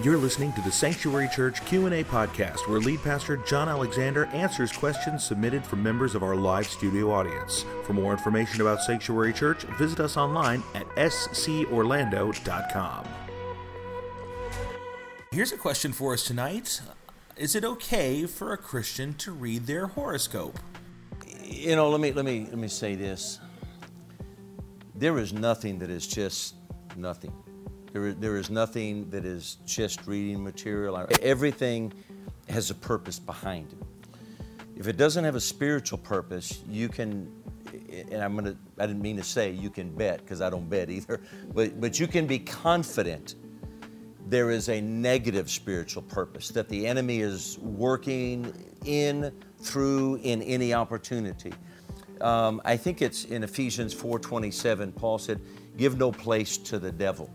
You're 0.00 0.16
listening 0.16 0.54
to 0.54 0.62
the 0.62 0.72
Sanctuary 0.72 1.28
Church 1.28 1.62
Q&A 1.66 2.02
podcast 2.04 2.66
where 2.66 2.80
lead 2.80 3.02
pastor 3.02 3.36
John 3.36 3.68
Alexander 3.68 4.24
answers 4.26 4.72
questions 4.72 5.22
submitted 5.22 5.66
from 5.66 5.82
members 5.82 6.14
of 6.14 6.22
our 6.22 6.34
live 6.34 6.66
studio 6.66 7.12
audience. 7.12 7.66
For 7.84 7.92
more 7.92 8.12
information 8.12 8.62
about 8.62 8.80
Sanctuary 8.80 9.34
Church, 9.34 9.64
visit 9.78 10.00
us 10.00 10.16
online 10.16 10.62
at 10.74 10.86
scorlando.com. 10.96 13.04
Here's 15.30 15.52
a 15.52 15.58
question 15.58 15.92
for 15.92 16.14
us 16.14 16.24
tonight. 16.24 16.80
Is 17.36 17.54
it 17.54 17.62
okay 17.62 18.24
for 18.24 18.54
a 18.54 18.56
Christian 18.56 19.12
to 19.14 19.30
read 19.30 19.66
their 19.66 19.88
horoscope? 19.88 20.58
You 21.44 21.76
know, 21.76 21.90
let 21.90 22.00
me 22.00 22.12
let 22.12 22.24
me 22.24 22.46
let 22.48 22.56
me 22.56 22.68
say 22.68 22.94
this. 22.94 23.40
There 24.94 25.18
is 25.18 25.34
nothing 25.34 25.78
that 25.80 25.90
is 25.90 26.06
just 26.06 26.54
nothing. 26.96 27.34
There, 27.92 28.12
there 28.12 28.36
is 28.36 28.50
nothing 28.50 29.10
that 29.10 29.24
is 29.24 29.58
just 29.66 30.06
reading 30.06 30.42
material. 30.42 31.06
Everything 31.20 31.92
has 32.48 32.70
a 32.70 32.74
purpose 32.74 33.18
behind 33.18 33.72
it. 33.72 34.18
If 34.76 34.88
it 34.88 34.96
doesn't 34.96 35.24
have 35.24 35.34
a 35.34 35.40
spiritual 35.40 35.98
purpose, 35.98 36.62
you 36.68 36.88
can, 36.88 37.30
and 38.10 38.22
I'm 38.22 38.34
gonna, 38.34 38.56
I 38.78 38.86
didn't 38.86 39.02
mean 39.02 39.16
to 39.18 39.22
say 39.22 39.50
you 39.50 39.68
can 39.68 39.94
bet 39.94 40.20
because 40.20 40.40
I 40.40 40.48
don't 40.48 40.68
bet 40.68 40.88
either, 40.88 41.20
but, 41.54 41.80
but 41.80 42.00
you 42.00 42.06
can 42.06 42.26
be 42.26 42.38
confident 42.38 43.34
there 44.26 44.50
is 44.50 44.70
a 44.70 44.80
negative 44.80 45.50
spiritual 45.50 46.02
purpose 46.02 46.48
that 46.48 46.68
the 46.68 46.86
enemy 46.86 47.20
is 47.20 47.58
working 47.58 48.52
in, 48.86 49.30
through, 49.60 50.16
in 50.22 50.40
any 50.42 50.72
opportunity. 50.72 51.52
Um, 52.22 52.62
I 52.64 52.76
think 52.76 53.02
it's 53.02 53.24
in 53.24 53.42
Ephesians 53.42 53.94
4:27. 53.94 54.94
Paul 54.94 55.18
said, 55.18 55.40
"Give 55.76 55.98
no 55.98 56.12
place 56.12 56.56
to 56.58 56.78
the 56.78 56.92
devil." 56.92 57.28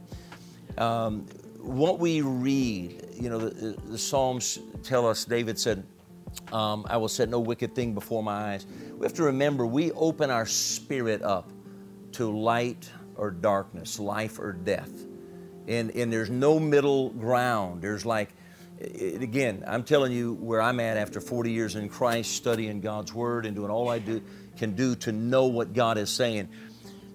Um, 0.78 1.26
what 1.60 2.00
we 2.00 2.22
read, 2.22 3.08
you 3.14 3.30
know, 3.30 3.40
the, 3.40 3.72
the, 3.90 3.98
Psalms 3.98 4.60
tell 4.84 5.08
us, 5.08 5.26
David 5.26 5.60
said, 5.60 5.84
um, 6.52 6.86
I 6.90 6.98
will 6.98 7.08
set 7.08 7.30
no 7.30 7.40
wicked 7.40 7.76
thing 7.76 7.94
before 7.94 8.24
my 8.24 8.54
eyes. 8.54 8.66
We 8.96 9.06
have 9.06 9.14
to 9.16 9.24
remember 9.24 9.66
we 9.66 9.92
open 9.94 10.30
our 10.30 10.46
spirit 10.46 11.22
up 11.24 11.52
to 12.14 12.32
light 12.32 12.90
or 13.16 13.32
darkness, 13.32 14.00
life 14.00 14.40
or 14.40 14.54
death. 14.54 14.92
And, 15.68 15.92
and 15.92 16.14
there's 16.14 16.30
no 16.30 16.60
middle 16.60 17.10
ground. 17.10 17.82
There's 17.82 18.06
like, 18.06 18.30
it, 18.80 19.22
again, 19.22 19.64
I'm 19.68 19.84
telling 19.84 20.12
you 20.12 20.34
where 20.36 20.62
I'm 20.62 20.80
at 20.80 20.98
after 20.98 21.20
40 21.20 21.52
years 21.52 21.76
in 21.76 21.90
Christ, 21.90 22.36
studying 22.36 22.80
God's 22.80 23.14
Word 23.14 23.46
and 23.46 23.56
doing 23.56 23.72
all 23.72 23.90
I 23.90 24.00
do 24.00 24.22
can 24.58 24.76
do 24.76 24.96
to 24.96 25.12
know 25.12 25.48
what 25.48 25.74
God 25.74 25.98
is 25.98 26.10
saying. 26.10 26.50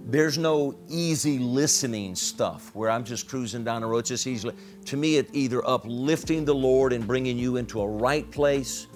There's 0.05 0.36
no 0.36 0.75
easy 0.89 1.39
listening 1.39 2.17
stuff 2.17 2.75
where 2.75 2.91
I'm 2.91 3.05
just 3.05 3.28
cruising 3.28 3.62
down 3.62 3.83
the 3.83 3.86
road 3.86 4.05
just 4.05 4.27
easily. 4.27 4.55
To 4.86 4.97
me, 4.97 5.17
it's 5.17 5.31
either 5.33 5.67
uplifting 5.67 6.44
the 6.44 6.55
Lord 6.55 6.92
and 6.92 7.06
bringing 7.06 7.39
you 7.39 7.56
into 7.56 7.81
a 7.81 7.86
right 7.86 8.28
place 8.31 8.89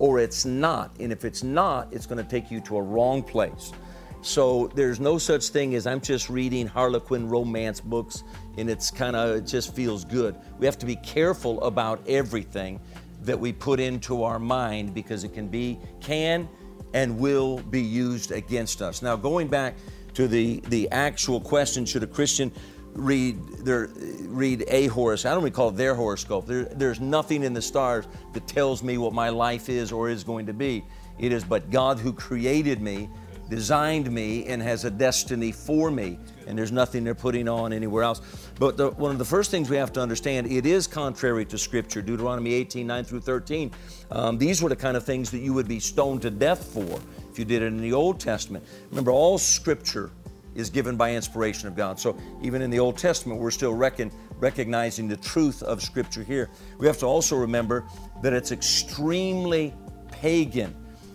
or 0.00 0.18
it's 0.18 0.44
not. 0.44 0.96
And 0.98 1.12
if 1.12 1.24
it's 1.24 1.42
not, 1.44 1.92
it's 1.92 2.06
going 2.06 2.22
to 2.22 2.28
take 2.28 2.50
you 2.50 2.60
to 2.62 2.76
a 2.76 2.82
wrong 2.82 3.22
place. 3.22 3.72
So 4.20 4.66
there's 4.74 4.98
no 4.98 5.16
such 5.16 5.48
thing 5.50 5.76
as 5.76 5.86
I'm 5.86 6.00
just 6.00 6.28
reading 6.28 6.66
Harlequin 6.66 7.28
romance 7.28 7.80
books 7.80 8.24
and 8.56 8.68
it's 8.68 8.90
kind 8.90 9.14
of, 9.14 9.36
it 9.36 9.46
just 9.46 9.74
feels 9.74 10.04
good. 10.04 10.36
We 10.58 10.66
have 10.66 10.78
to 10.78 10.86
be 10.86 10.96
careful 10.96 11.62
about 11.62 12.02
everything 12.08 12.80
that 13.22 13.38
we 13.38 13.52
put 13.52 13.78
into 13.78 14.24
our 14.24 14.40
mind 14.40 14.92
because 14.92 15.22
it 15.22 15.34
can 15.34 15.46
be, 15.46 15.78
can 16.00 16.48
and 16.94 17.18
will 17.18 17.58
be 17.58 17.82
used 17.82 18.32
against 18.32 18.82
us. 18.82 19.02
Now, 19.02 19.14
going 19.14 19.48
back 19.48 19.76
to 20.18 20.26
the, 20.26 20.58
the 20.66 20.90
actual 20.90 21.40
question 21.40 21.86
should 21.86 22.02
a 22.02 22.06
Christian 22.08 22.50
read 22.92 23.40
their 23.58 23.88
read 24.22 24.64
a 24.66 24.88
horoscope? 24.88 25.30
I 25.30 25.34
don't 25.34 25.44
even 25.44 25.52
call 25.52 25.68
it 25.68 25.76
their 25.76 25.94
horoscope. 25.94 26.44
There, 26.44 26.64
there's 26.64 26.98
nothing 26.98 27.44
in 27.44 27.52
the 27.52 27.62
stars 27.62 28.04
that 28.32 28.44
tells 28.48 28.82
me 28.82 28.98
what 28.98 29.12
my 29.12 29.28
life 29.28 29.68
is 29.68 29.92
or 29.92 30.08
is 30.08 30.24
going 30.24 30.46
to 30.46 30.52
be. 30.52 30.84
It 31.20 31.30
is 31.30 31.44
but 31.44 31.70
God 31.70 32.00
who 32.00 32.12
created 32.12 32.82
me, 32.82 33.08
designed 33.48 34.10
me, 34.10 34.44
and 34.46 34.60
has 34.60 34.84
a 34.84 34.90
destiny 34.90 35.52
for 35.52 35.88
me. 35.88 36.18
And 36.48 36.58
there's 36.58 36.72
nothing 36.72 37.04
they're 37.04 37.14
putting 37.14 37.48
on 37.48 37.72
anywhere 37.72 38.02
else. 38.02 38.20
But 38.58 38.76
the, 38.76 38.90
one 38.90 39.12
of 39.12 39.18
the 39.18 39.24
first 39.24 39.52
things 39.52 39.70
we 39.70 39.76
have 39.76 39.92
to 39.92 40.00
understand, 40.00 40.50
it 40.50 40.66
is 40.66 40.88
contrary 40.88 41.44
to 41.44 41.56
Scripture. 41.56 42.02
Deuteronomy 42.02 42.54
18, 42.54 42.84
9 42.88 43.04
through 43.04 43.20
13. 43.20 43.70
Um, 44.10 44.36
these 44.36 44.62
were 44.62 44.68
the 44.68 44.74
kind 44.74 44.96
of 44.96 45.04
things 45.04 45.30
that 45.30 45.38
you 45.38 45.54
would 45.54 45.68
be 45.68 45.78
stoned 45.78 46.22
to 46.22 46.30
death 46.30 46.64
for 46.72 46.98
you 47.38 47.44
did 47.44 47.62
it 47.62 47.66
in 47.66 47.80
the 47.80 47.92
Old 47.92 48.20
Testament. 48.20 48.64
Remember, 48.90 49.10
all 49.10 49.38
Scripture 49.38 50.10
is 50.54 50.70
given 50.70 50.96
by 50.96 51.14
inspiration 51.14 51.68
of 51.68 51.76
God. 51.76 52.00
So 52.00 52.16
even 52.42 52.62
in 52.62 52.70
the 52.70 52.80
Old 52.80 52.98
Testament, 52.98 53.40
we're 53.40 53.52
still 53.52 53.74
reckon, 53.74 54.10
recognizing 54.38 55.06
the 55.06 55.16
truth 55.16 55.62
of 55.62 55.82
Scripture 55.82 56.24
here. 56.24 56.50
We 56.78 56.86
have 56.86 56.98
to 56.98 57.06
also 57.06 57.36
remember 57.36 57.86
that 58.22 58.32
it's 58.32 58.50
extremely 58.50 59.72
pagan, 60.10 60.74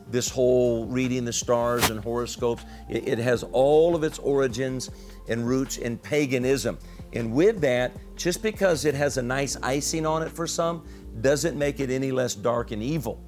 this 0.09 0.29
whole 0.29 0.85
reading 0.85 1.25
the 1.25 1.33
stars 1.33 1.89
and 1.89 2.01
horoscopes. 2.01 2.63
It, 2.89 3.07
it 3.07 3.17
has 3.19 3.43
all 3.51 3.95
of 3.95 4.03
its 4.03 4.19
origins 4.19 4.89
and 5.27 5.47
roots 5.47 5.77
in 5.77 5.97
paganism. 5.97 6.77
And 7.11 7.33
with 7.33 7.59
that, 7.61 7.91
just 8.15 8.41
because 8.41 8.85
it 8.85 8.95
has 8.95 9.17
a 9.17 9.21
nice 9.21 9.57
icing 9.61 10.05
on 10.05 10.23
it 10.23 10.31
for 10.31 10.47
some, 10.47 10.85
doesn't 11.21 11.57
make 11.57 11.79
it 11.79 11.89
any 11.89 12.11
less 12.11 12.33
dark 12.33 12.71
and 12.71 12.81
evil. 12.81 13.23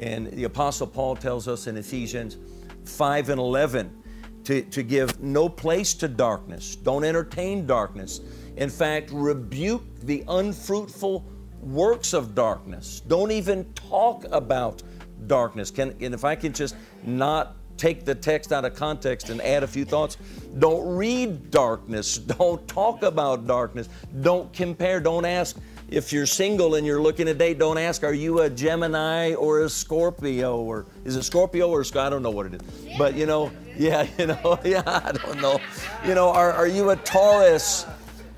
And 0.00 0.28
the 0.32 0.44
Apostle 0.44 0.86
Paul 0.86 1.14
tells 1.14 1.46
us 1.46 1.66
in 1.66 1.76
Ephesians 1.76 2.38
5 2.86 3.28
and 3.28 3.38
11 3.38 4.02
to, 4.44 4.62
to 4.62 4.82
give 4.82 5.20
no 5.20 5.48
place 5.48 5.92
to 5.94 6.08
darkness. 6.08 6.74
Don't 6.74 7.04
entertain 7.04 7.66
darkness. 7.66 8.20
In 8.56 8.70
fact, 8.70 9.10
rebuke 9.12 9.82
the 10.00 10.24
unfruitful 10.26 11.24
works 11.60 12.14
of 12.14 12.34
darkness. 12.34 13.00
Don't 13.00 13.30
even 13.30 13.70
talk 13.74 14.24
about 14.32 14.82
darkness. 15.26 15.70
Can, 15.70 15.94
and 16.00 16.14
if 16.14 16.24
I 16.24 16.34
can 16.34 16.54
just 16.54 16.74
not 17.04 17.56
take 17.76 18.06
the 18.06 18.14
text 18.14 18.52
out 18.52 18.64
of 18.64 18.74
context 18.74 19.28
and 19.28 19.40
add 19.42 19.62
a 19.62 19.66
few 19.66 19.84
thoughts, 19.84 20.16
don't 20.58 20.96
read 20.96 21.50
darkness. 21.50 22.18
Don't 22.40 22.66
talk 22.66 23.02
about 23.02 23.46
darkness. 23.46 23.88
Don't 24.20 24.52
compare. 24.52 25.00
Don't 25.00 25.24
ask 25.24 25.56
if 25.90 26.12
you're 26.12 26.26
single 26.26 26.76
and 26.76 26.86
you're 26.86 27.02
looking 27.02 27.28
at 27.28 27.38
date, 27.38 27.58
don't 27.58 27.76
ask, 27.76 28.04
are 28.04 28.14
you 28.14 28.40
a 28.40 28.50
Gemini 28.50 29.34
or 29.34 29.62
a 29.62 29.68
Scorpio? 29.68 30.58
Or 30.58 30.86
is 31.04 31.16
it 31.16 31.24
Scorpio 31.24 31.68
or 31.68 31.82
Scorpio? 31.82 32.06
I 32.06 32.10
don't 32.10 32.22
know 32.22 32.30
what 32.30 32.46
it 32.46 32.54
is. 32.54 32.62
But 32.96 33.14
you 33.14 33.26
know, 33.26 33.50
yeah, 33.76 34.06
you 34.18 34.28
know, 34.28 34.58
yeah, 34.64 34.82
I 34.86 35.12
don't 35.12 35.40
know. 35.40 35.60
You 36.06 36.14
know, 36.14 36.30
are, 36.30 36.52
are 36.52 36.68
you 36.68 36.90
a 36.90 36.96
Taurus? 36.96 37.86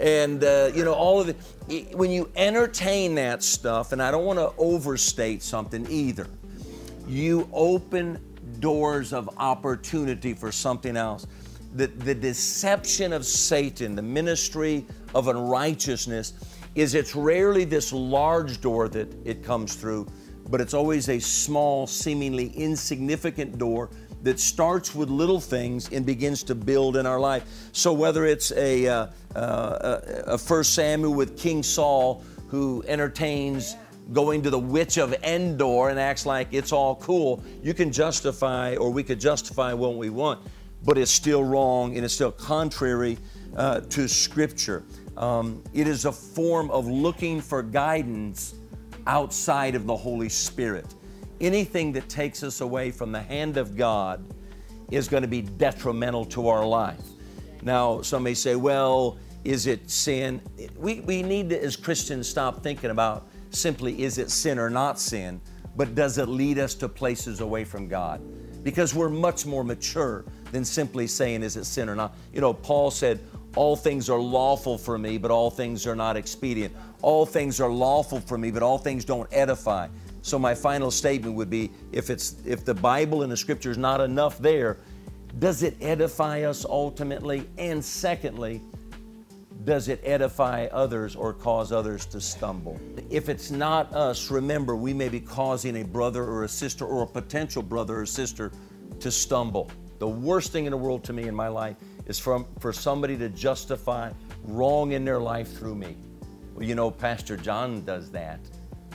And, 0.00 0.42
uh, 0.42 0.70
you 0.74 0.84
know, 0.84 0.94
all 0.94 1.20
of 1.20 1.28
it. 1.28 1.36
When 1.94 2.10
you 2.10 2.28
entertain 2.34 3.14
that 3.14 3.42
stuff, 3.42 3.92
and 3.92 4.02
I 4.02 4.10
don't 4.10 4.24
want 4.24 4.38
to 4.38 4.52
overstate 4.58 5.42
something 5.42 5.86
either, 5.88 6.26
you 7.06 7.48
open 7.52 8.18
doors 8.58 9.12
of 9.12 9.30
opportunity 9.38 10.34
for 10.34 10.50
something 10.50 10.96
else. 10.96 11.26
The, 11.74 11.86
the 11.86 12.14
deception 12.14 13.12
of 13.12 13.24
Satan, 13.24 13.94
the 13.94 14.02
ministry 14.02 14.86
of 15.14 15.28
unrighteousness, 15.28 16.34
is 16.74 16.94
it's 16.94 17.14
rarely 17.14 17.64
this 17.64 17.92
large 17.92 18.60
door 18.60 18.88
that 18.88 19.14
it 19.26 19.42
comes 19.42 19.74
through, 19.74 20.06
but 20.48 20.60
it's 20.60 20.74
always 20.74 21.08
a 21.08 21.18
small, 21.18 21.86
seemingly 21.86 22.48
insignificant 22.48 23.58
door 23.58 23.90
that 24.22 24.38
starts 24.38 24.94
with 24.94 25.08
little 25.08 25.40
things 25.40 25.90
and 25.92 26.06
begins 26.06 26.42
to 26.44 26.54
build 26.54 26.96
in 26.96 27.06
our 27.06 27.18
life. 27.18 27.44
So 27.72 27.92
whether 27.92 28.24
it's 28.24 28.52
a, 28.52 28.86
uh, 28.86 29.06
uh, 29.34 30.00
a 30.26 30.38
First 30.38 30.74
Samuel 30.74 31.14
with 31.14 31.36
King 31.36 31.62
Saul 31.62 32.22
who 32.48 32.84
entertains 32.86 33.76
going 34.12 34.42
to 34.42 34.50
the 34.50 34.58
witch 34.58 34.98
of 34.98 35.14
Endor 35.24 35.88
and 35.88 35.98
acts 35.98 36.26
like 36.26 36.48
it's 36.52 36.72
all 36.72 36.96
cool, 36.96 37.42
you 37.62 37.74
can 37.74 37.90
justify, 37.90 38.76
or 38.76 38.90
we 38.90 39.02
could 39.02 39.18
justify 39.18 39.72
what 39.72 39.96
we 39.96 40.10
want, 40.10 40.40
but 40.84 40.98
it's 40.98 41.10
still 41.10 41.44
wrong 41.44 41.96
and 41.96 42.04
it's 42.04 42.14
still 42.14 42.32
contrary 42.32 43.18
uh, 43.56 43.80
to 43.80 44.08
Scripture. 44.08 44.82
Um, 45.16 45.62
it 45.72 45.86
is 45.86 46.04
a 46.04 46.12
form 46.12 46.70
of 46.70 46.86
looking 46.86 47.40
for 47.40 47.62
guidance 47.62 48.54
outside 49.06 49.74
of 49.74 49.86
the 49.86 49.96
Holy 49.96 50.28
Spirit. 50.28 50.94
Anything 51.40 51.92
that 51.92 52.08
takes 52.08 52.42
us 52.42 52.60
away 52.60 52.90
from 52.90 53.12
the 53.12 53.20
hand 53.20 53.56
of 53.56 53.76
God 53.76 54.24
is 54.90 55.08
going 55.08 55.22
to 55.22 55.28
be 55.28 55.42
detrimental 55.42 56.24
to 56.26 56.48
our 56.48 56.64
life. 56.66 57.00
Now, 57.62 58.02
some 58.02 58.22
may 58.22 58.34
say, 58.34 58.56
well, 58.56 59.18
is 59.44 59.66
it 59.66 59.90
sin? 59.90 60.40
We, 60.76 61.00
we 61.00 61.22
need 61.22 61.50
to, 61.50 61.62
as 61.62 61.76
Christians, 61.76 62.28
stop 62.28 62.62
thinking 62.62 62.90
about 62.90 63.28
simply 63.50 64.02
is 64.02 64.18
it 64.18 64.30
sin 64.30 64.58
or 64.58 64.70
not 64.70 64.98
sin, 64.98 65.40
but 65.76 65.94
does 65.94 66.18
it 66.18 66.28
lead 66.28 66.58
us 66.58 66.74
to 66.76 66.88
places 66.88 67.40
away 67.40 67.64
from 67.64 67.88
God? 67.88 68.20
Because 68.62 68.94
we're 68.94 69.08
much 69.08 69.46
more 69.46 69.64
mature 69.64 70.24
than 70.52 70.64
simply 70.64 71.06
saying, 71.06 71.42
is 71.42 71.56
it 71.56 71.64
sin 71.64 71.88
or 71.88 71.96
not? 71.96 72.14
You 72.32 72.40
know, 72.40 72.52
Paul 72.52 72.90
said, 72.90 73.18
all 73.56 73.74
things 73.74 74.08
are 74.08 74.20
lawful 74.20 74.78
for 74.78 74.96
me, 74.98 75.18
but 75.18 75.30
all 75.30 75.50
things 75.50 75.86
are 75.86 75.96
not 75.96 76.16
expedient. 76.16 76.74
All 77.02 77.26
things 77.26 77.60
are 77.60 77.70
lawful 77.70 78.20
for 78.20 78.38
me, 78.38 78.50
but 78.50 78.62
all 78.62 78.78
things 78.78 79.04
don't 79.04 79.28
edify. 79.32 79.88
So 80.22 80.38
my 80.38 80.54
final 80.54 80.90
statement 80.90 81.34
would 81.34 81.50
be 81.50 81.70
if 81.90 82.08
it's 82.08 82.36
if 82.46 82.64
the 82.64 82.74
Bible 82.74 83.22
and 83.22 83.32
the 83.32 83.36
scripture 83.36 83.70
is 83.70 83.78
not 83.78 84.00
enough 84.00 84.38
there, 84.38 84.78
does 85.38 85.62
it 85.62 85.76
edify 85.80 86.42
us 86.42 86.64
ultimately? 86.64 87.48
And 87.58 87.84
secondly, 87.84 88.62
does 89.64 89.88
it 89.88 90.00
edify 90.04 90.66
others 90.66 91.16
or 91.16 91.32
cause 91.32 91.72
others 91.72 92.06
to 92.06 92.20
stumble? 92.20 92.80
If 93.10 93.28
it's 93.28 93.50
not 93.50 93.92
us, 93.92 94.30
remember 94.30 94.76
we 94.76 94.92
may 94.92 95.08
be 95.08 95.20
causing 95.20 95.76
a 95.78 95.84
brother 95.84 96.24
or 96.24 96.44
a 96.44 96.48
sister 96.48 96.84
or 96.84 97.02
a 97.02 97.06
potential 97.06 97.62
brother 97.62 98.00
or 98.00 98.06
sister 98.06 98.52
to 99.00 99.10
stumble. 99.10 99.70
The 100.02 100.08
worst 100.08 100.50
thing 100.50 100.64
in 100.64 100.72
the 100.72 100.76
world 100.76 101.04
to 101.04 101.12
me 101.12 101.28
in 101.28 101.34
my 101.36 101.46
life 101.46 101.76
is 102.06 102.18
from, 102.18 102.44
for 102.58 102.72
somebody 102.72 103.16
to 103.18 103.28
justify 103.28 104.10
wrong 104.42 104.90
in 104.90 105.04
their 105.04 105.20
life 105.20 105.56
through 105.56 105.76
me. 105.76 105.96
Well, 106.54 106.64
you 106.64 106.74
know, 106.74 106.90
Pastor 106.90 107.36
John 107.36 107.84
does 107.84 108.10
that. 108.10 108.40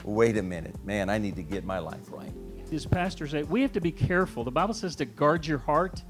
Wait 0.04 0.36
a 0.36 0.42
minute, 0.42 0.74
man, 0.84 1.08
I 1.08 1.16
need 1.16 1.34
to 1.36 1.42
get 1.42 1.64
my 1.64 1.78
life 1.78 2.02
right. 2.10 2.30
As 2.70 2.84
pastors 2.84 3.30
say, 3.30 3.42
we 3.42 3.62
have 3.62 3.72
to 3.72 3.80
be 3.80 3.90
careful. 3.90 4.44
The 4.44 4.50
Bible 4.50 4.74
says 4.74 4.94
to 4.96 5.06
guard 5.06 5.46
your 5.46 5.56
heart. 5.56 6.02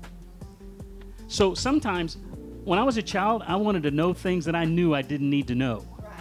So 1.29 1.55
sometimes 1.55 2.17
when 2.65 2.81
I 2.81 2.83
was 2.83 2.97
a 2.97 3.03
child, 3.03 3.45
I 3.47 3.55
wanted 3.55 3.85
to 3.85 3.93
know 3.93 4.13
things 4.13 4.45
that 4.47 4.57
I 4.57 4.65
knew 4.65 4.97
I 4.97 5.03
didn't 5.03 5.31
need 5.31 5.47
to 5.47 5.55
know. 5.55 5.87
Right? 6.03 6.17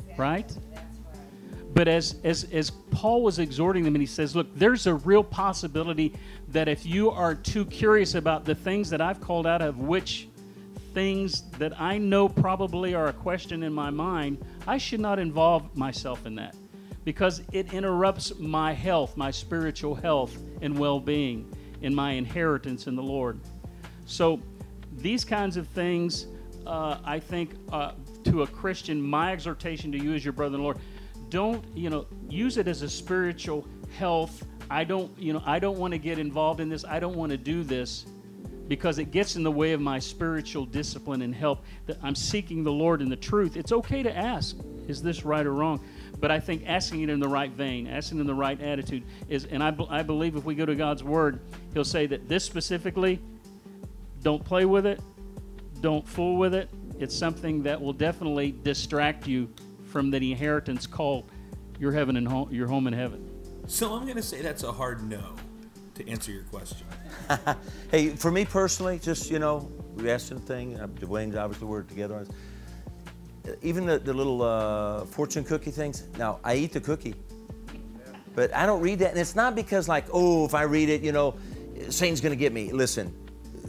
Exactly. 0.00 0.14
right? 0.16 0.58
But 1.74 1.88
as, 1.88 2.16
as, 2.22 2.44
as 2.52 2.70
Paul 2.70 3.22
was 3.22 3.38
exhorting 3.38 3.84
them, 3.84 3.94
and 3.94 4.02
he 4.02 4.06
says, 4.06 4.36
Look, 4.36 4.54
there's 4.54 4.86
a 4.86 4.94
real 4.94 5.24
possibility 5.24 6.14
that 6.48 6.68
if 6.68 6.84
you 6.84 7.10
are 7.10 7.34
too 7.34 7.64
curious 7.66 8.14
about 8.14 8.44
the 8.44 8.54
things 8.54 8.90
that 8.90 9.00
I've 9.00 9.20
called 9.20 9.46
out 9.46 9.62
of 9.62 9.78
which 9.78 10.28
things 10.92 11.42
that 11.52 11.80
I 11.80 11.96
know 11.96 12.28
probably 12.28 12.94
are 12.94 13.08
a 13.08 13.12
question 13.12 13.62
in 13.62 13.72
my 13.72 13.88
mind, 13.88 14.44
I 14.66 14.76
should 14.76 15.00
not 15.00 15.18
involve 15.18 15.74
myself 15.74 16.26
in 16.26 16.34
that 16.34 16.54
because 17.04 17.42
it 17.52 17.72
interrupts 17.72 18.38
my 18.38 18.72
health, 18.72 19.16
my 19.16 19.30
spiritual 19.30 19.94
health 19.94 20.36
and 20.60 20.78
well 20.78 21.00
being, 21.00 21.50
in 21.80 21.94
my 21.94 22.12
inheritance 22.12 22.86
in 22.86 22.94
the 22.94 23.02
Lord. 23.02 23.40
So, 24.06 24.40
these 24.98 25.24
kinds 25.24 25.56
of 25.56 25.66
things, 25.68 26.26
uh, 26.66 26.98
I 27.04 27.18
think, 27.18 27.54
uh, 27.72 27.92
to 28.24 28.42
a 28.42 28.46
Christian, 28.46 29.00
my 29.00 29.32
exhortation 29.32 29.90
to 29.92 29.98
you 29.98 30.14
as 30.14 30.24
your 30.24 30.32
brother 30.32 30.54
in 30.54 30.60
the 30.60 30.64
Lord, 30.64 30.78
don't, 31.32 31.64
you 31.74 31.88
know, 31.88 32.06
use 32.28 32.58
it 32.58 32.68
as 32.68 32.82
a 32.82 32.90
spiritual 32.90 33.66
health. 33.96 34.44
I 34.70 34.84
don't, 34.84 35.10
you 35.18 35.32
know, 35.32 35.42
I 35.46 35.58
don't 35.58 35.78
want 35.78 35.92
to 35.92 35.98
get 35.98 36.18
involved 36.18 36.60
in 36.60 36.68
this. 36.68 36.84
I 36.84 37.00
don't 37.00 37.16
want 37.16 37.32
to 37.32 37.38
do 37.38 37.64
this 37.64 38.04
because 38.68 38.98
it 38.98 39.10
gets 39.10 39.34
in 39.34 39.42
the 39.42 39.50
way 39.50 39.72
of 39.72 39.80
my 39.80 39.98
spiritual 39.98 40.66
discipline 40.66 41.22
and 41.22 41.34
help 41.34 41.64
that 41.86 41.96
I'm 42.02 42.14
seeking 42.14 42.62
the 42.62 42.70
Lord 42.70 43.00
in 43.00 43.08
the 43.08 43.16
truth. 43.16 43.56
It's 43.56 43.72
okay 43.72 44.02
to 44.02 44.14
ask, 44.14 44.56
is 44.88 45.02
this 45.02 45.24
right 45.24 45.44
or 45.44 45.54
wrong? 45.54 45.82
But 46.20 46.30
I 46.30 46.38
think 46.38 46.64
asking 46.66 47.00
it 47.00 47.08
in 47.08 47.18
the 47.18 47.28
right 47.28 47.50
vein, 47.50 47.86
asking 47.86 48.20
in 48.20 48.26
the 48.26 48.34
right 48.34 48.60
attitude 48.60 49.02
is, 49.30 49.46
and 49.46 49.62
I, 49.62 49.74
I 49.88 50.02
believe 50.02 50.36
if 50.36 50.44
we 50.44 50.54
go 50.54 50.66
to 50.66 50.74
God's 50.74 51.02
Word, 51.02 51.40
He'll 51.72 51.82
say 51.82 52.04
that 52.06 52.28
this 52.28 52.44
specifically 52.44 53.20
don't 54.22 54.44
play 54.44 54.66
with 54.66 54.84
it. 54.84 55.00
Don't 55.80 56.06
fool 56.06 56.36
with 56.36 56.54
it. 56.54 56.68
It's 56.98 57.16
something 57.16 57.62
that 57.62 57.80
will 57.80 57.94
definitely 57.94 58.54
distract 58.62 59.26
you 59.26 59.50
from 59.92 60.10
the 60.10 60.32
inheritance 60.32 60.86
called 60.86 61.30
your 61.78 61.92
heaven 61.92 62.16
and 62.16 62.26
home, 62.26 62.48
your 62.50 62.66
home 62.66 62.86
in 62.86 62.92
heaven. 62.94 63.28
So 63.66 63.92
I'm 63.92 64.04
going 64.04 64.16
to 64.16 64.22
say 64.22 64.40
that's 64.40 64.62
a 64.62 64.72
hard 64.72 65.08
no 65.08 65.22
to 65.94 66.08
answer 66.08 66.32
your 66.32 66.44
question. 66.44 66.86
hey, 67.90 68.08
for 68.08 68.30
me 68.30 68.44
personally, 68.44 68.98
just 68.98 69.30
you 69.30 69.38
know, 69.38 69.70
we 69.94 70.10
asked 70.10 70.30
the 70.30 70.40
thing. 70.40 70.80
Uh, 70.80 70.86
Dwayne's 70.86 71.36
obviously 71.36 71.66
we're 71.66 71.82
together 71.82 72.16
on 72.16 72.24
this. 72.24 73.56
Even 73.60 73.86
the, 73.86 73.98
the 73.98 74.14
little 74.14 74.40
uh, 74.40 75.04
fortune 75.04 75.44
cookie 75.44 75.70
things. 75.70 76.04
Now 76.16 76.40
I 76.42 76.54
eat 76.54 76.72
the 76.72 76.80
cookie, 76.80 77.14
but 78.34 78.54
I 78.54 78.66
don't 78.66 78.80
read 78.80 79.00
that, 79.00 79.10
and 79.10 79.18
it's 79.18 79.36
not 79.36 79.54
because 79.54 79.88
like, 79.88 80.06
oh, 80.12 80.46
if 80.46 80.54
I 80.54 80.62
read 80.62 80.88
it, 80.88 81.02
you 81.02 81.12
know, 81.12 81.36
Satan's 81.90 82.20
going 82.20 82.32
to 82.32 82.36
get 82.36 82.52
me. 82.52 82.72
Listen, 82.72 83.14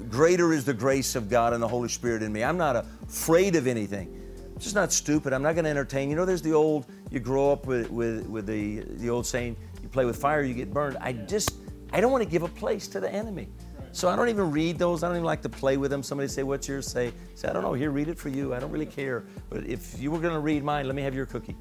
Greater 0.09 0.53
is 0.53 0.63
the 0.63 0.73
grace 0.73 1.15
of 1.15 1.29
God 1.29 1.53
and 1.53 1.61
the 1.61 1.67
Holy 1.67 1.89
Spirit 1.89 2.23
in 2.23 2.31
me. 2.31 2.43
I'm 2.43 2.57
not 2.57 2.75
afraid 2.75 3.55
of 3.55 3.67
anything. 3.67 4.22
Just 4.63 4.75
not 4.75 4.93
stupid. 4.93 5.33
I'm 5.33 5.41
not 5.41 5.55
going 5.55 5.65
to 5.65 5.69
entertain. 5.69 6.09
You 6.09 6.15
know, 6.15 6.23
there's 6.23 6.41
the 6.41 6.53
old, 6.53 6.85
you 7.11 7.19
grow 7.19 7.51
up 7.51 7.65
with, 7.67 7.91
with, 7.91 8.25
with 8.27 8.45
the, 8.45 8.79
the 8.95 9.09
old 9.09 9.25
saying, 9.25 9.57
you 9.81 9.89
play 9.89 10.05
with 10.05 10.15
fire, 10.15 10.41
you 10.41 10.53
get 10.53 10.73
burned. 10.73 10.95
I 11.01 11.11
just, 11.11 11.55
I 11.91 11.99
don't 11.99 12.13
want 12.13 12.23
to 12.23 12.29
give 12.29 12.43
a 12.43 12.47
place 12.47 12.87
to 12.87 13.01
the 13.01 13.11
enemy. 13.11 13.49
So 13.91 14.07
I 14.07 14.15
don't 14.15 14.29
even 14.29 14.51
read 14.51 14.79
those. 14.79 15.03
I 15.03 15.07
don't 15.07 15.17
even 15.17 15.25
like 15.25 15.41
to 15.41 15.49
play 15.49 15.75
with 15.75 15.91
them. 15.91 16.01
Somebody 16.01 16.29
say, 16.29 16.43
what's 16.43 16.65
yours? 16.65 16.87
Say, 16.87 17.11
say, 17.35 17.49
I 17.49 17.53
don't 17.53 17.61
know. 17.61 17.73
Here, 17.73 17.91
read 17.91 18.07
it 18.07 18.17
for 18.17 18.29
you. 18.29 18.53
I 18.53 18.59
don't 18.59 18.71
really 18.71 18.85
care. 18.85 19.25
But 19.49 19.67
if 19.67 19.99
you 19.99 20.09
were 20.09 20.19
going 20.19 20.33
to 20.33 20.39
read 20.39 20.63
mine, 20.63 20.87
let 20.87 20.95
me 20.95 21.01
have 21.01 21.13
your 21.13 21.25
cookie. 21.25 21.57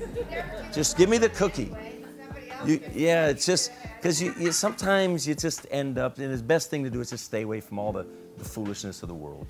just 0.72 0.96
give 0.96 1.10
me 1.10 1.18
the 1.18 1.28
cookie. 1.28 1.70
You, 2.64 2.80
yeah, 2.94 3.26
it's 3.26 3.44
just 3.44 3.72
because 3.98 4.22
you, 4.22 4.34
you, 4.38 4.52
sometimes 4.52 5.28
you 5.28 5.34
just 5.34 5.66
end 5.70 5.98
up, 5.98 6.18
and 6.18 6.32
the 6.32 6.42
best 6.42 6.70
thing 6.70 6.82
to 6.82 6.90
do 6.90 7.00
is 7.02 7.10
just 7.10 7.26
stay 7.26 7.42
away 7.42 7.60
from 7.60 7.78
all 7.78 7.92
the, 7.92 8.06
the 8.38 8.44
foolishness 8.44 9.02
of 9.02 9.08
the 9.10 9.14
world. 9.14 9.46